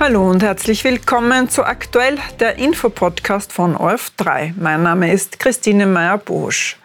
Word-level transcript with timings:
Hallo 0.00 0.30
und 0.30 0.44
herzlich 0.44 0.84
willkommen 0.84 1.48
zu 1.48 1.64
Aktuell, 1.64 2.18
der 2.38 2.56
Infopodcast 2.56 3.52
von 3.52 3.74
ORF3. 3.74 4.52
Mein 4.56 4.84
Name 4.84 5.12
ist 5.12 5.40
Christine 5.40 5.86
Meyer-Bosch. 5.86 6.76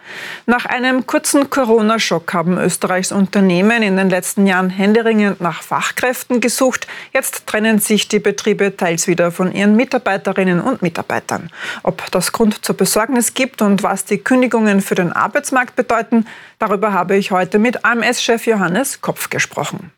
Nach 0.46 0.66
einem 0.66 1.06
kurzen 1.06 1.48
Corona-Schock 1.48 2.34
haben 2.34 2.58
Österreichs 2.58 3.12
Unternehmen 3.12 3.84
in 3.84 3.96
den 3.96 4.10
letzten 4.10 4.48
Jahren 4.48 4.68
händeringend 4.68 5.40
nach 5.40 5.62
Fachkräften 5.62 6.40
gesucht. 6.40 6.88
Jetzt 7.12 7.46
trennen 7.46 7.78
sich 7.78 8.08
die 8.08 8.18
Betriebe 8.18 8.76
teils 8.76 9.06
wieder 9.06 9.30
von 9.30 9.52
ihren 9.52 9.76
Mitarbeiterinnen 9.76 10.60
und 10.60 10.82
Mitarbeitern. 10.82 11.50
Ob 11.84 12.10
das 12.10 12.32
Grund 12.32 12.64
zur 12.64 12.76
Besorgnis 12.76 13.32
gibt 13.32 13.62
und 13.62 13.84
was 13.84 14.04
die 14.04 14.18
Kündigungen 14.18 14.80
für 14.80 14.96
den 14.96 15.12
Arbeitsmarkt 15.12 15.76
bedeuten, 15.76 16.26
darüber 16.58 16.92
habe 16.92 17.16
ich 17.16 17.30
heute 17.30 17.60
mit 17.60 17.84
AMS-Chef 17.84 18.44
Johannes 18.44 19.00
Kopf 19.02 19.30
gesprochen 19.30 19.92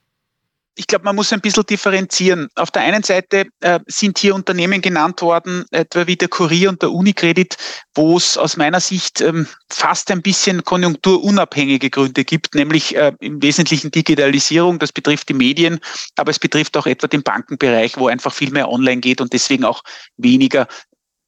ich 0.79 0.87
glaube, 0.87 1.05
man 1.07 1.17
muss 1.17 1.33
ein 1.33 1.41
bisschen 1.41 1.65
differenzieren. 1.65 2.49
Auf 2.55 2.71
der 2.71 2.83
einen 2.83 3.03
Seite 3.03 3.47
äh, 3.61 3.80
sind 3.87 4.19
hier 4.19 4.34
Unternehmen 4.34 4.83
genannt 4.83 5.23
worden, 5.23 5.65
etwa 5.71 6.07
wie 6.07 6.17
der 6.17 6.29
Kurier 6.29 6.69
und 6.69 6.83
der 6.83 6.93
Unicredit, 6.93 7.57
wo 7.95 8.19
es 8.19 8.37
aus 8.37 8.59
meiner 8.59 8.81
Sicht 8.81 9.23
ähm, 9.23 9.47
fast 9.70 10.11
ein 10.11 10.20
bisschen 10.20 10.65
konjunkturunabhängige 10.65 11.89
Gründe 11.89 12.25
gibt, 12.25 12.55
nämlich 12.55 12.95
äh, 12.95 13.12
im 13.20 13.43
Wesentlichen 13.43 13.91
Digitalisierung. 13.91 14.79
Das 14.79 14.93
betrifft 14.93 15.31
die 15.31 15.34
Medien, 15.34 15.81
aber 16.17 16.31
es 16.31 16.39
betrifft 16.39 16.77
auch 16.77 16.87
etwa 16.87 17.06
den 17.06 17.23
Bankenbereich, 17.23 17.97
wo 17.97 18.09
einfach 18.09 18.33
viel 18.33 18.51
mehr 18.51 18.69
online 18.69 19.01
geht 19.01 19.23
und 19.23 19.33
deswegen 19.33 19.65
auch 19.65 19.83
weniger 20.19 20.69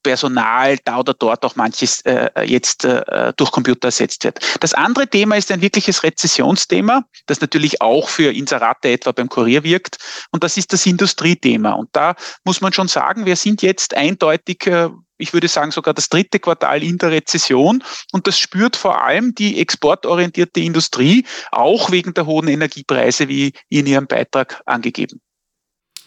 Personal 0.03 0.77
da 0.85 0.99
oder 0.99 1.13
dort 1.13 1.43
auch 1.45 1.55
manches 1.55 2.01
äh, 2.01 2.29
jetzt 2.45 2.85
äh, 2.85 3.33
durch 3.35 3.51
Computer 3.51 3.87
ersetzt 3.87 4.23
wird. 4.23 4.39
Das 4.59 4.73
andere 4.73 5.07
Thema 5.07 5.35
ist 5.35 5.51
ein 5.51 5.61
wirkliches 5.61 6.03
Rezessionsthema, 6.03 7.03
das 7.25 7.41
natürlich 7.41 7.81
auch 7.81 8.09
für 8.09 8.31
Inserate 8.33 8.89
etwa 8.89 9.11
beim 9.11 9.29
Kurier 9.29 9.63
wirkt. 9.63 9.97
Und 10.31 10.43
das 10.43 10.57
ist 10.57 10.73
das 10.73 10.85
Industriethema. 10.85 11.71
Und 11.73 11.89
da 11.93 12.15
muss 12.43 12.61
man 12.61 12.73
schon 12.73 12.87
sagen, 12.87 13.25
wir 13.25 13.35
sind 13.35 13.61
jetzt 13.61 13.95
eindeutig 13.95 14.65
äh, 14.67 14.89
ich 15.19 15.33
würde 15.33 15.47
sagen 15.47 15.71
sogar 15.71 15.93
das 15.93 16.09
dritte 16.09 16.39
Quartal 16.39 16.81
in 16.81 16.97
der 16.97 17.11
Rezession. 17.11 17.83
Und 18.11 18.25
das 18.25 18.39
spürt 18.39 18.75
vor 18.75 19.03
allem 19.03 19.35
die 19.35 19.59
exportorientierte 19.59 20.61
Industrie, 20.61 21.25
auch 21.51 21.91
wegen 21.91 22.13
der 22.13 22.25
hohen 22.25 22.47
Energiepreise, 22.47 23.27
wie 23.27 23.53
in 23.67 23.85
Ihrem 23.85 24.07
Beitrag 24.07 24.61
angegeben. 24.65 25.21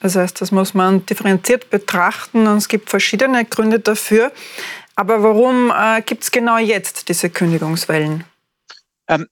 Das 0.03 0.17
heißt, 0.17 0.41
das 0.41 0.51
muss 0.51 0.75
man 0.75 1.07
differenziert 1.07 1.71
betrachten 1.71 2.49
und 2.49 2.57
es 2.57 2.67
gibt 2.67 2.91
verschiedene 2.91 3.45
Gründe 3.45 3.79
dafür. 3.79 4.33
Aber 4.97 5.23
warum 5.23 5.71
äh, 5.71 6.03
gibt 6.03 6.25
es 6.25 6.33
genau 6.33 6.59
jetzt 6.59 7.09
diese 7.09 7.31
Kündigungswellen? 7.31 8.25
Ähm, 9.09 9.29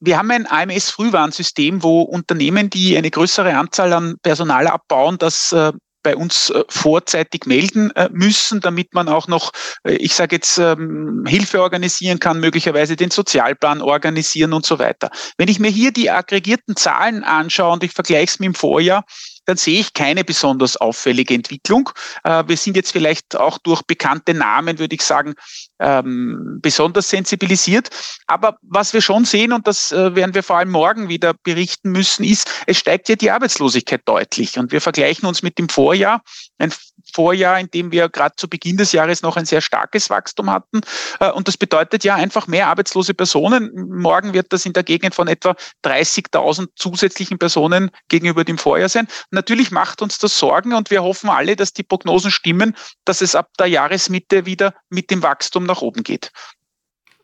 wir 0.00 0.16
haben 0.16 0.30
ein 0.30 0.46
AMS-Frühwarnsystem, 0.46 1.82
wo 1.82 2.00
Unternehmen, 2.00 2.70
die 2.70 2.96
eine 2.96 3.10
größere 3.10 3.56
Anzahl 3.56 3.92
an 3.92 4.16
Personal 4.22 4.66
abbauen, 4.66 5.18
das 5.18 5.52
äh, 5.52 5.72
bei 6.02 6.16
uns 6.16 6.50
äh, 6.50 6.64
vorzeitig 6.68 7.46
melden 7.46 7.90
äh, 7.90 8.08
müssen, 8.12 8.60
damit 8.60 8.94
man 8.94 9.08
auch 9.08 9.28
noch, 9.28 9.50
äh, 9.84 9.96
ich 9.96 10.14
sage 10.14 10.36
jetzt, 10.36 10.56
ähm, 10.56 11.24
Hilfe 11.26 11.60
organisieren 11.60 12.20
kann, 12.20 12.40
möglicherweise 12.40 12.96
den 12.96 13.10
Sozialplan 13.10 13.82
organisieren 13.82 14.52
und 14.52 14.64
so 14.64 14.78
weiter. 14.78 15.10
Wenn 15.36 15.48
ich 15.48 15.58
mir 15.58 15.70
hier 15.70 15.92
die 15.92 16.10
aggregierten 16.10 16.76
Zahlen 16.76 17.22
anschaue 17.22 17.72
und 17.72 17.84
ich 17.84 17.92
vergleiche 17.92 18.24
es 18.34 18.38
mit 18.38 18.46
dem 18.46 18.54
Vorjahr, 18.54 19.04
dann 19.46 19.56
sehe 19.56 19.80
ich 19.80 19.94
keine 19.94 20.24
besonders 20.24 20.76
auffällige 20.76 21.34
Entwicklung. 21.34 21.90
Äh, 22.24 22.44
wir 22.46 22.56
sind 22.56 22.76
jetzt 22.76 22.92
vielleicht 22.92 23.36
auch 23.36 23.58
durch 23.58 23.82
bekannte 23.82 24.34
Namen, 24.34 24.78
würde 24.78 24.94
ich 24.94 25.02
sagen, 25.02 25.34
ähm, 25.78 26.58
besonders 26.60 27.08
sensibilisiert. 27.08 27.88
Aber 28.26 28.58
was 28.62 28.92
wir 28.92 29.00
schon 29.00 29.24
sehen, 29.24 29.52
und 29.52 29.66
das 29.66 29.92
äh, 29.92 30.14
werden 30.14 30.34
wir 30.34 30.42
vor 30.42 30.58
allem 30.58 30.70
morgen 30.70 31.08
wieder 31.08 31.34
berichten 31.42 31.90
müssen, 31.92 32.24
ist, 32.24 32.50
es 32.66 32.78
steigt 32.78 33.08
ja 33.08 33.16
die 33.16 33.30
Arbeitslosigkeit 33.30 34.02
deutlich. 34.04 34.58
Und 34.58 34.72
wir 34.72 34.80
vergleichen 34.80 35.26
uns 35.26 35.42
mit 35.42 35.58
dem 35.58 35.68
Vorjahr. 35.68 36.22
Ein 36.58 36.72
Vorjahr, 37.12 37.58
in 37.58 37.70
dem 37.70 37.92
wir 37.92 38.08
gerade 38.08 38.34
zu 38.36 38.48
Beginn 38.48 38.76
des 38.76 38.92
Jahres 38.92 39.22
noch 39.22 39.36
ein 39.36 39.46
sehr 39.46 39.60
starkes 39.60 40.10
Wachstum 40.10 40.50
hatten. 40.50 40.80
Äh, 41.20 41.30
und 41.30 41.48
das 41.48 41.56
bedeutet 41.56 42.04
ja 42.04 42.14
einfach 42.14 42.46
mehr 42.46 42.68
arbeitslose 42.68 43.14
Personen. 43.14 43.70
Morgen 43.74 44.32
wird 44.32 44.52
das 44.52 44.66
in 44.66 44.72
der 44.72 44.82
Gegend 44.82 45.14
von 45.14 45.28
etwa 45.28 45.56
30.000 45.84 46.68
zusätzlichen 46.76 47.38
Personen 47.38 47.90
gegenüber 48.08 48.44
dem 48.44 48.58
Vorjahr 48.58 48.88
sein. 48.88 49.08
Natürlich 49.30 49.70
macht 49.70 50.02
uns 50.02 50.18
das 50.18 50.38
Sorgen 50.38 50.74
und 50.74 50.90
wir 50.90 51.02
hoffen 51.02 51.30
alle, 51.30 51.56
dass 51.56 51.72
die 51.72 51.82
Prognosen 51.82 52.30
stimmen, 52.30 52.76
dass 53.04 53.20
es 53.20 53.34
ab 53.34 53.50
der 53.58 53.66
Jahresmitte 53.66 54.46
wieder 54.46 54.74
mit 54.90 55.10
dem 55.10 55.22
Wachstum 55.22 55.64
nach 55.64 55.82
oben 55.82 56.02
geht. 56.02 56.32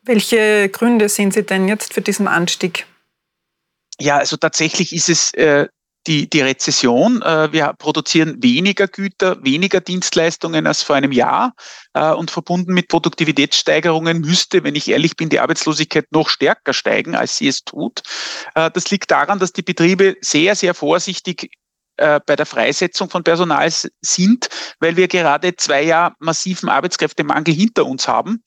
Welche 0.03 0.69
Gründe 0.69 1.07
sehen 1.07 1.31
Sie 1.31 1.43
denn 1.43 1.67
jetzt 1.67 1.93
für 1.93 2.01
diesen 2.01 2.27
Anstieg? 2.27 2.85
Ja, 3.99 4.17
also 4.17 4.35
tatsächlich 4.37 4.93
ist 4.93 5.07
es 5.07 5.33
äh, 5.33 5.67
die, 6.07 6.29
die 6.29 6.41
Rezession. 6.41 7.21
Äh, 7.21 7.51
wir 7.51 7.73
produzieren 7.77 8.41
weniger 8.41 8.87
Güter, 8.87 9.43
weniger 9.43 9.81
Dienstleistungen 9.81 10.67
als 10.67 10.83
vor 10.83 10.95
einem 10.95 11.11
Jahr. 11.11 11.53
Äh, 11.93 12.11
und 12.11 12.31
verbunden 12.31 12.73
mit 12.73 12.87
Produktivitätssteigerungen 12.87 14.21
müsste, 14.21 14.63
wenn 14.63 14.75
ich 14.75 14.89
ehrlich 14.89 15.15
bin, 15.15 15.29
die 15.29 15.39
Arbeitslosigkeit 15.39 16.07
noch 16.11 16.29
stärker 16.29 16.73
steigen, 16.73 17.15
als 17.15 17.37
sie 17.37 17.47
es 17.47 17.63
tut. 17.63 18.01
Äh, 18.55 18.71
das 18.71 18.89
liegt 18.91 19.11
daran, 19.11 19.39
dass 19.39 19.53
die 19.53 19.61
Betriebe 19.61 20.15
sehr, 20.21 20.55
sehr 20.55 20.73
vorsichtig 20.73 21.51
äh, 21.97 22.19
bei 22.25 22.35
der 22.35 22.47
Freisetzung 22.47 23.07
von 23.11 23.23
Personal 23.23 23.69
sind, 24.01 24.49
weil 24.79 24.97
wir 24.97 25.07
gerade 25.07 25.55
zwei 25.55 25.83
Jahre 25.83 26.15
massiven 26.17 26.67
Arbeitskräftemangel 26.67 27.53
hinter 27.53 27.85
uns 27.85 28.07
haben. 28.07 28.43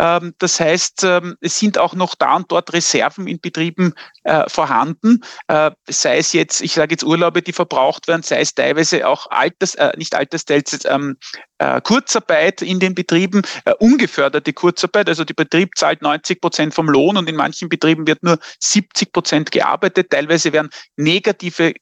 Ähm, 0.00 0.34
das 0.38 0.58
heißt, 0.58 1.04
ähm, 1.04 1.36
es 1.40 1.60
sind 1.60 1.78
auch 1.78 1.94
noch 1.94 2.16
da 2.16 2.34
und 2.34 2.50
dort 2.50 2.72
Reserven 2.72 3.28
in 3.28 3.40
Betrieben 3.40 3.94
äh, 4.24 4.48
vorhanden, 4.48 5.22
äh, 5.46 5.70
sei 5.88 6.18
es 6.18 6.32
jetzt, 6.32 6.60
ich 6.60 6.72
sage 6.72 6.94
jetzt 6.94 7.04
Urlaube, 7.04 7.40
die 7.40 7.52
verbraucht 7.52 8.08
werden, 8.08 8.24
sei 8.24 8.40
es 8.40 8.54
teilweise 8.54 9.06
auch 9.06 9.30
Alters, 9.30 9.76
nicht 9.96 10.16
Altersteils, 10.16 10.84
ähm, 10.84 11.16
Kurzarbeit 11.82 12.62
in 12.62 12.78
den 12.78 12.94
Betrieben, 12.94 13.42
ungeförderte 13.80 14.52
Kurzarbeit, 14.52 15.08
also 15.08 15.24
die 15.24 15.34
Betrieb 15.34 15.76
zahlt 15.76 16.02
90 16.02 16.40
Prozent 16.40 16.72
vom 16.72 16.88
Lohn 16.88 17.16
und 17.16 17.28
in 17.28 17.34
manchen 17.34 17.68
Betrieben 17.68 18.06
wird 18.06 18.22
nur 18.22 18.38
70 18.60 19.12
Prozent 19.12 19.50
gearbeitet. 19.50 20.10
Teilweise 20.10 20.52
werden 20.52 20.70
negative 20.96 21.74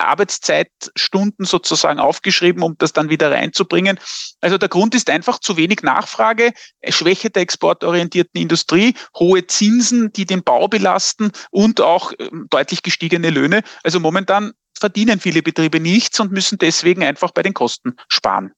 Arbeitszeitstunden 0.00 1.44
sozusagen 1.44 2.00
aufgeschrieben, 2.00 2.62
um 2.62 2.76
das 2.78 2.92
dann 2.92 3.10
wieder 3.10 3.30
reinzubringen. 3.30 3.98
Also 4.40 4.58
der 4.58 4.68
Grund 4.68 4.94
ist 4.94 5.10
einfach 5.10 5.38
zu 5.38 5.56
wenig 5.56 5.82
Nachfrage, 5.82 6.52
Schwäche 6.88 7.30
der 7.30 7.42
exportorientierten 7.42 8.40
Industrie, 8.40 8.94
hohe 9.18 9.46
Zinsen, 9.46 10.12
die 10.12 10.26
den 10.26 10.42
Bau 10.42 10.68
belasten 10.68 11.32
und 11.50 11.80
auch 11.80 12.12
ähm, 12.18 12.46
deutlich 12.50 12.82
gestiegene 12.82 13.30
Löhne. 13.30 13.62
Also 13.82 14.00
momentan 14.00 14.52
verdienen 14.78 15.20
viele 15.20 15.42
Betriebe 15.42 15.80
nichts 15.80 16.18
und 16.20 16.32
müssen 16.32 16.58
deswegen 16.58 17.04
einfach 17.04 17.30
bei 17.32 17.42
den 17.42 17.54
Kosten 17.54 17.96
sparen. 18.08 18.52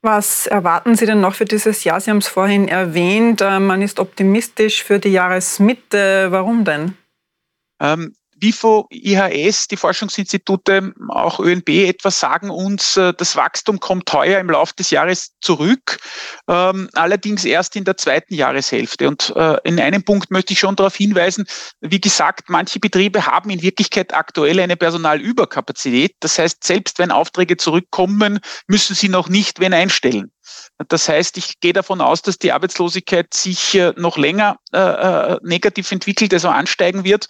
Was 0.00 0.46
erwarten 0.46 0.94
Sie 0.94 1.06
denn 1.06 1.20
noch 1.20 1.34
für 1.34 1.44
dieses 1.44 1.82
Jahr? 1.82 2.00
Sie 2.00 2.10
haben 2.10 2.18
es 2.18 2.28
vorhin 2.28 2.68
erwähnt, 2.68 3.40
äh, 3.40 3.58
man 3.58 3.82
ist 3.82 3.98
optimistisch 3.98 4.84
für 4.84 5.00
die 5.00 5.10
Jahresmitte. 5.10 6.28
Warum 6.30 6.64
denn? 6.64 6.96
Ähm, 7.80 8.14
WIFO, 8.40 8.86
IHS, 8.90 9.68
die 9.68 9.76
Forschungsinstitute, 9.76 10.92
auch 11.08 11.40
ÖNB 11.40 11.68
etwas 11.68 12.20
sagen 12.20 12.50
uns, 12.50 12.96
äh, 12.96 13.12
das 13.16 13.36
Wachstum 13.36 13.80
kommt 13.80 14.12
heuer 14.12 14.40
im 14.40 14.50
Laufe 14.50 14.74
des 14.74 14.90
Jahres 14.90 15.32
zurück, 15.40 15.98
ähm, 16.48 16.88
allerdings 16.94 17.44
erst 17.44 17.76
in 17.76 17.84
der 17.84 17.96
zweiten 17.96 18.34
Jahreshälfte. 18.34 19.08
Und 19.08 19.32
äh, 19.36 19.56
in 19.64 19.80
einem 19.80 20.02
Punkt 20.02 20.30
möchte 20.30 20.52
ich 20.52 20.58
schon 20.58 20.76
darauf 20.76 20.96
hinweisen, 20.96 21.46
wie 21.80 22.00
gesagt, 22.00 22.48
manche 22.48 22.80
Betriebe 22.80 23.26
haben 23.26 23.50
in 23.50 23.62
Wirklichkeit 23.62 24.14
aktuell 24.14 24.60
eine 24.60 24.76
Personalüberkapazität. 24.76 26.14
Das 26.20 26.38
heißt, 26.38 26.64
selbst 26.64 26.98
wenn 26.98 27.10
Aufträge 27.10 27.56
zurückkommen, 27.56 28.40
müssen 28.66 28.94
sie 28.94 29.08
noch 29.08 29.28
nicht 29.28 29.60
wen 29.60 29.74
einstellen. 29.74 30.30
Das 30.88 31.08
heißt, 31.08 31.36
ich 31.38 31.60
gehe 31.60 31.72
davon 31.72 32.00
aus, 32.00 32.22
dass 32.22 32.38
die 32.38 32.52
Arbeitslosigkeit 32.52 33.34
sich 33.34 33.74
äh, 33.74 33.92
noch 33.96 34.16
länger 34.16 34.58
äh, 34.72 34.78
äh, 34.78 35.38
negativ 35.42 35.90
entwickelt, 35.92 36.32
also 36.32 36.48
ansteigen 36.48 37.04
wird 37.04 37.28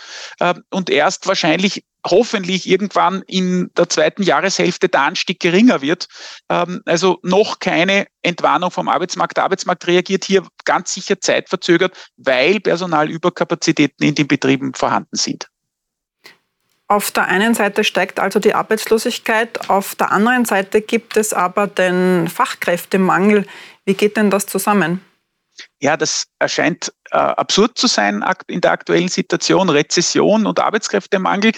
und 0.71 0.91
erst 0.91 1.27
wahrscheinlich 1.27 1.85
hoffentlich 2.07 2.69
irgendwann 2.69 3.23
in 3.27 3.71
der 3.77 3.89
zweiten 3.89 4.23
Jahreshälfte 4.23 4.89
der 4.89 5.03
Anstieg 5.03 5.41
geringer 5.41 5.83
wird. 5.83 6.09
Ähm, 6.49 6.83
also 6.87 7.19
noch 7.23 7.59
keine 7.59 8.07
Entwarnung 8.23 8.71
vom 8.71 8.89
Arbeitsmarkt. 8.89 9.37
Der 9.37 9.45
Arbeitsmarkt 9.45 9.87
reagiert 9.87 10.25
hier 10.25 10.47
ganz 10.65 10.95
sicher 10.95 11.21
zeitverzögert, 11.21 11.97
weil 12.17 12.61
Personalüberkapazitäten 12.61 14.07
in 14.07 14.15
den 14.15 14.29
Betrieben 14.29 14.75
vorhanden 14.75 15.17
sind. 15.17 15.49
Auf 16.91 17.11
der 17.11 17.27
einen 17.27 17.55
Seite 17.55 17.85
steigt 17.85 18.19
also 18.19 18.41
die 18.41 18.55
Arbeitslosigkeit, 18.55 19.69
auf 19.69 19.95
der 19.95 20.11
anderen 20.11 20.47
Seite 20.47 20.81
gibt 20.81 21.19
es 21.19 21.35
aber 21.35 21.67
den 21.67 22.29
Fachkräftemangel. 22.29 23.47
Wie 23.85 23.93
geht 23.93 24.17
denn 24.17 24.31
das 24.31 24.47
zusammen? 24.47 25.03
Ja, 25.81 25.99
das 25.99 26.29
erscheint 26.39 26.93
äh, 27.11 27.17
absurd 27.19 27.77
zu 27.77 27.89
sein 27.89 28.25
in 28.47 28.63
der 28.63 28.71
aktuellen 28.73 29.09
Situation, 29.09 29.69
Rezession 29.69 30.47
und 30.47 30.61
Arbeitskräftemangel. 30.61 31.53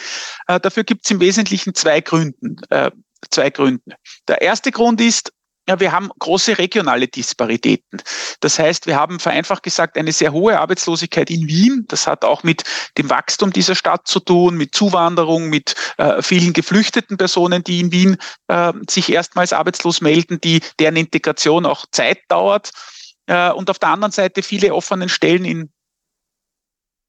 Äh, 0.48 0.58
dafür 0.58 0.82
gibt 0.82 1.04
es 1.04 1.10
im 1.12 1.20
Wesentlichen 1.20 1.74
zwei 1.74 2.00
Gründe. 2.00 2.34
Äh, 2.70 2.90
zwei 3.30 3.50
Gründe. 3.50 3.96
Der 4.26 4.42
erste 4.42 4.72
Grund 4.72 5.00
ist, 5.00 5.32
Ja, 5.70 5.78
wir 5.78 5.92
haben 5.92 6.10
große 6.18 6.58
regionale 6.58 7.06
Disparitäten. 7.06 8.02
Das 8.40 8.58
heißt, 8.58 8.88
wir 8.88 8.96
haben 8.96 9.20
vereinfacht 9.20 9.62
gesagt 9.62 9.96
eine 9.96 10.10
sehr 10.10 10.32
hohe 10.32 10.58
Arbeitslosigkeit 10.58 11.30
in 11.30 11.46
Wien. 11.46 11.84
Das 11.86 12.08
hat 12.08 12.24
auch 12.24 12.42
mit 12.42 12.64
dem 12.98 13.08
Wachstum 13.08 13.52
dieser 13.52 13.76
Stadt 13.76 14.08
zu 14.08 14.18
tun, 14.18 14.56
mit 14.56 14.74
Zuwanderung, 14.74 15.48
mit 15.48 15.76
äh, 15.96 16.22
vielen 16.22 16.54
geflüchteten 16.54 17.18
Personen, 17.18 17.62
die 17.62 17.78
in 17.78 17.92
Wien 17.92 18.16
äh, 18.48 18.72
sich 18.88 19.12
erstmals 19.12 19.52
arbeitslos 19.52 20.00
melden, 20.00 20.40
die 20.40 20.60
deren 20.80 20.96
Integration 20.96 21.66
auch 21.66 21.86
Zeit 21.92 22.18
dauert. 22.26 22.72
Äh, 23.26 23.52
und 23.52 23.70
auf 23.70 23.78
der 23.78 23.90
anderen 23.90 24.10
Seite 24.10 24.42
viele 24.42 24.74
offenen 24.74 25.08
Stellen 25.08 25.44
in 25.44 25.70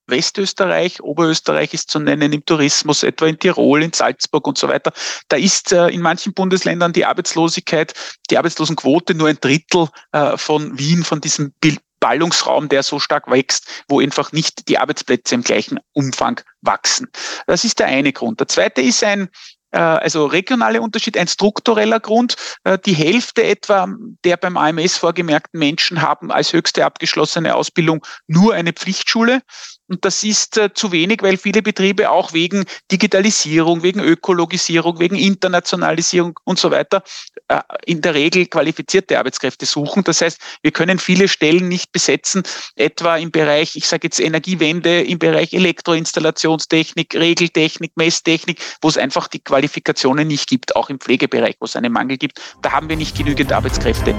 Westösterreich, 0.07 1.01
Oberösterreich 1.01 1.73
ist 1.73 1.89
zu 1.89 1.99
nennen, 1.99 2.33
im 2.33 2.45
Tourismus, 2.45 3.03
etwa 3.03 3.27
in 3.27 3.39
Tirol, 3.39 3.83
in 3.83 3.93
Salzburg 3.93 4.47
und 4.47 4.57
so 4.57 4.67
weiter. 4.67 4.91
Da 5.29 5.37
ist 5.37 5.71
äh, 5.71 5.87
in 5.87 6.01
manchen 6.01 6.33
Bundesländern 6.33 6.93
die 6.93 7.05
Arbeitslosigkeit, 7.05 7.93
die 8.29 8.37
Arbeitslosenquote 8.37 9.15
nur 9.15 9.29
ein 9.29 9.37
Drittel 9.39 9.87
äh, 10.11 10.37
von 10.37 10.77
Wien, 10.77 11.03
von 11.03 11.21
diesem 11.21 11.53
Ballungsraum, 11.99 12.67
der 12.67 12.83
so 12.83 12.99
stark 12.99 13.29
wächst, 13.29 13.67
wo 13.87 13.99
einfach 13.99 14.31
nicht 14.31 14.67
die 14.67 14.77
Arbeitsplätze 14.77 15.35
im 15.35 15.43
gleichen 15.43 15.79
Umfang 15.93 16.41
wachsen. 16.61 17.07
Das 17.47 17.63
ist 17.63 17.79
der 17.79 17.87
eine 17.87 18.11
Grund. 18.11 18.39
Der 18.39 18.47
zweite 18.47 18.81
ist 18.81 19.03
ein 19.03 19.29
äh, 19.71 19.77
also 19.77 20.25
regionale 20.25 20.81
Unterschied, 20.81 21.15
ein 21.15 21.27
struktureller 21.27 21.99
Grund. 21.99 22.35
Die 22.85 22.93
Hälfte 22.93 23.43
etwa 23.43 23.87
der 24.25 24.37
beim 24.37 24.57
AMS 24.57 24.97
vorgemerkten 24.97 25.59
Menschen 25.59 26.01
haben 26.01 26.31
als 26.31 26.53
höchste 26.53 26.85
abgeschlossene 26.85 27.55
Ausbildung 27.55 28.05
nur 28.27 28.53
eine 28.53 28.73
Pflichtschule. 28.73 29.41
Und 29.91 30.05
das 30.05 30.23
ist 30.23 30.57
äh, 30.57 30.73
zu 30.73 30.93
wenig, 30.93 31.21
weil 31.21 31.35
viele 31.35 31.61
Betriebe 31.61 32.09
auch 32.11 32.31
wegen 32.31 32.63
Digitalisierung, 32.89 33.83
wegen 33.83 33.99
Ökologisierung, 33.99 35.01
wegen 35.01 35.17
Internationalisierung 35.17 36.39
und 36.45 36.57
so 36.57 36.71
weiter 36.71 37.03
äh, 37.49 37.59
in 37.85 37.99
der 37.99 38.13
Regel 38.13 38.45
qualifizierte 38.45 39.19
Arbeitskräfte 39.19 39.65
suchen. 39.65 40.05
Das 40.05 40.21
heißt, 40.21 40.39
wir 40.61 40.71
können 40.71 40.97
viele 40.97 41.27
Stellen 41.27 41.67
nicht 41.67 41.91
besetzen, 41.91 42.43
etwa 42.77 43.17
im 43.17 43.31
Bereich, 43.31 43.75
ich 43.75 43.85
sage 43.85 44.07
jetzt 44.07 44.21
Energiewende, 44.21 45.01
im 45.01 45.19
Bereich 45.19 45.51
Elektroinstallationstechnik, 45.51 47.13
Regeltechnik, 47.13 47.91
Messtechnik, 47.97 48.61
wo 48.81 48.87
es 48.87 48.97
einfach 48.97 49.27
die 49.27 49.43
Qualifikationen 49.43 50.25
nicht 50.25 50.47
gibt, 50.47 50.73
auch 50.77 50.89
im 50.89 51.01
Pflegebereich, 51.01 51.57
wo 51.59 51.65
es 51.65 51.75
einen 51.75 51.91
Mangel 51.91 52.17
gibt. 52.17 52.39
Da 52.61 52.71
haben 52.71 52.87
wir 52.87 52.95
nicht 52.95 53.17
genügend 53.17 53.51
Arbeitskräfte. 53.51 54.15